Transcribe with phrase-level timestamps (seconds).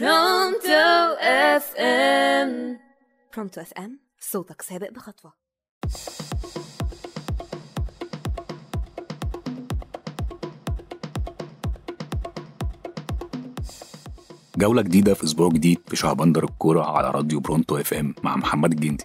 [0.00, 2.78] برونتو FM
[3.34, 5.32] برونتو FM صوتك سابق بخطوة.
[14.56, 19.04] جولة جديدة في أسبوع جديد في شهبندر الكورة على راديو برونتو FM مع محمد الجندي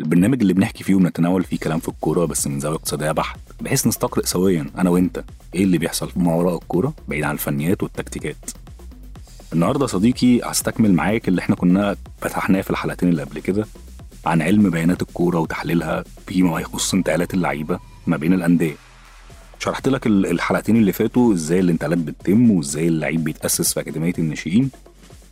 [0.00, 3.86] البرنامج اللي بنحكي فيه ونتناول فيه كلام في الكورة بس من زاوية اقتصادية بحت بحيث
[3.86, 8.36] نستقرئ سويا أنا وأنت إيه اللي بيحصل في ما وراء الكورة بعيد عن الفنيات والتكتيكات.
[9.52, 13.66] النهاردة صديقي هستكمل معاك اللي إحنا كنا فتحناه في الحلقتين اللي قبل كده
[14.26, 18.74] عن علم بيانات الكورة وتحليلها فيما يخص انتقالات اللعيبة ما بين الأندية.
[19.58, 24.70] شرحت لك ال- الحلقتين اللي فاتوا إزاي الانتقالات بتتم وإزاي اللعيب بيتأسس في أكاديمية الناشئين.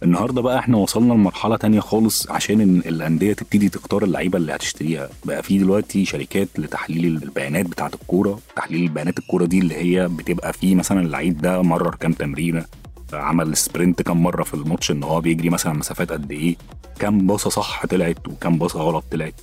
[0.03, 5.09] النهارده بقى إحنا وصلنا لمرحلة تانية خالص عشان إن الأندية تبتدي تختار اللعيبة اللي هتشتريها.
[5.25, 8.39] بقى في دلوقتي شركات لتحليل البيانات بتاعة الكورة.
[8.57, 12.65] تحليل بيانات الكورة دي اللي هي بتبقى فيه مثلا اللعيب ده مرر كام تمرينة.
[13.13, 16.57] عمل sprint كام مرة في الماتش إن هو بيجري مثلا مسافات قد إيه
[16.99, 19.41] كام باصة صح طلعت وكام باصة غلط طلعت.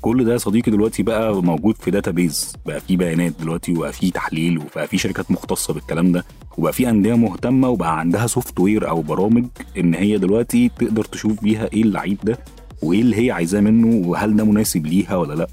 [0.00, 4.10] كل ده يا صديقي دلوقتي بقى موجود في database بقى في بيانات دلوقتي وبقى في
[4.10, 6.24] تحليل وبقى في شركات مختصة بالكلام ده
[6.58, 9.44] وبقى في أندية مهتمة وبقى عندها software أو برامج
[9.78, 12.38] إن هي دلوقتي تقدر تشوف بيها إيه اللعيب ده
[12.82, 15.46] وإيه اللي هي عايزاه منه وهل ده مناسب ليها ولا لأ.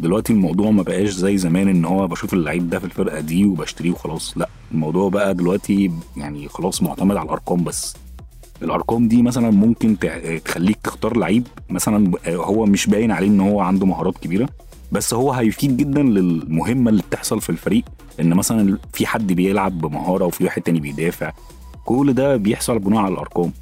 [0.00, 3.90] دلوقتي الموضوع ما بقاش زي زمان إن هو بشوف اللعيب ده في الفرقة دي وبشتريه
[3.90, 4.38] وخلاص.
[4.38, 7.96] لا الموضوع بقى دلوقتي يعني خلاص معتمد على الأرقام بس.
[8.62, 9.96] الأرقام دي مثلا ممكن
[10.44, 14.48] تخليك تختار لعيب مثلا هو مش باين عليه إن هو عنده مهارات كبيرة
[14.92, 17.84] بس هو هيفيد جدا للمهمة اللي بتحصل في الفريق.
[18.20, 21.32] إن مثلا في حد بيلعب بمهارة وفي واحد تاني بيدافع.
[21.84, 23.52] كل ده بيحصل بناء على الأرقام.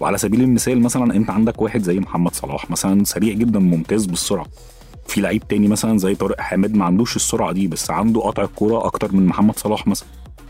[0.00, 4.46] وعلى سبيل المثال مثلا أنت عندك واحد زي محمد صلاح مثلا سريع جدا ممتاز بالسرعة.
[5.06, 8.86] في لعيب تاني مثلا زي طارق حامد ما عندوش السرعة دي بس عنده قطع الكوره
[8.86, 10.08] أكتر من محمد صلاح مثلا.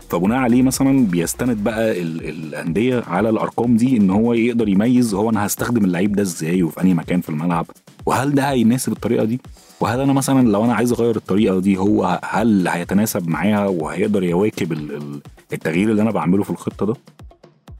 [0.09, 5.29] فبناء عليه مثلا بيستند بقى ال- الأندية على الأرقام دي إن هو يقدر يميز هو
[5.29, 7.65] أنا هستخدم اللعيب ده إزاي وفي أنهي مكان في الملعب.
[8.05, 9.39] وهل ده هيناسب الطريقة دي؟
[9.79, 14.71] وهل أنا مثلا لو أنا عايز أغير الطريقة دي هو هل هيتناسب معاها وهيقدر يواكب
[14.71, 15.21] ال- ال-
[15.53, 16.93] التغيير اللي أنا بعمله في الخطة ده؟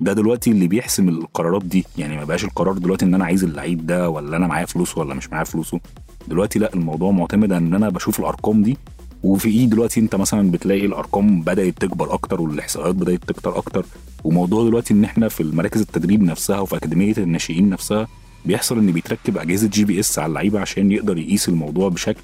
[0.02, 1.86] ده دلوقتي اللي بيحسم القرارات دي.
[1.98, 5.14] يعني ما بقاش القرار دلوقتي إن أنا عايز اللعيب ده ولا أنا معايا فلوسه ولا
[5.14, 5.80] مش معايا فلوسه.
[6.28, 8.78] دلوقتي لا الموضوع معتمد إن أنا بشوف الأرقام دي
[9.24, 13.86] وفي إيه دلوقتي أنت مثلا بتلاقي الأرقام بدأت تكبر أكتر والاحصائيات بدأت تكتر أكتر
[14.24, 18.08] وموضوع دلوقتي إن إحنا في المراكز التدريب نفسها وفي أكاديمية الناشئين نفسها
[18.46, 22.22] بيحصل إن بيتركب أجهزة GPS على اللعيبة عشان يقدر يقيس الموضوع بشكل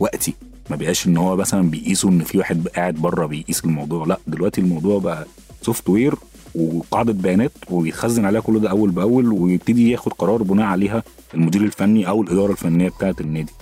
[0.00, 0.34] وقتي.
[0.70, 4.60] ما بقاش إن هو مثلا بيقيسوا إن في واحد قاعد بره بيقيس الموضوع لا دلوقتي
[4.60, 5.26] الموضوع بقى
[5.62, 6.14] software
[6.54, 11.02] وقاعدة بيانات ويتخزن عليها كل ده أول بأول ويبتدي ياخد قرار بناء عليها
[11.34, 13.52] المدير الفني أو الإدارة الفنية بتاعة النادي.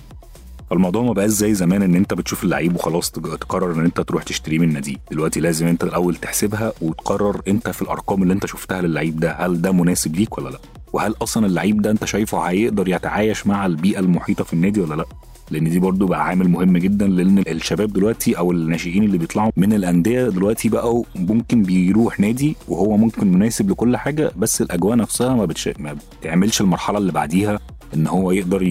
[0.69, 4.59] فالموضوع ما بقاش زي زمان إن أنت بتشوف اللعيب وخلاص تقرر إن أنت تروح تشتريه
[4.59, 9.19] من نادي دلوقتي لازم أنت الأول تحسبها وتقرر أنت في الأرقام اللي أنت شفتها للعيب
[9.19, 10.59] ده هل ده مناسب ليك ولا لأ؟
[10.93, 15.05] وهل أصلا اللعيب ده أنت شايفه هيقدر يتعايش مع البيئة المحيطة في النادي ولا لأ؟
[15.51, 19.73] لأن دي برضو بقى عامل مهم جدا لأن الشباب دلوقتي أو الناشئين اللي بيطلعوا من
[19.73, 25.45] الأندية دلوقتي بقوا ممكن بيروح نادي وهو ممكن مناسب لكل حاجة بس الأجواء نفسها ما,
[25.45, 25.69] بتش...
[25.79, 27.59] ما بتعملش المرحلة اللي بعديها
[27.93, 28.61] إن هو يقدر.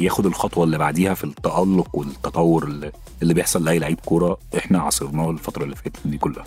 [0.00, 5.30] ياخد الخطوة اللي بعديها في التألق والتطور اللي, اللي بيحصل لأي لعيب كورة إحنا عاصرناه
[5.30, 6.44] الفترة اللي فاتت دي كلها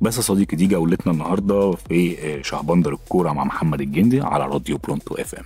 [0.00, 5.14] بس يا صديقي دي جولتنا النهارده في شهبندر الكورة مع محمد الجندي على راديو برونتو
[5.14, 5.44] FM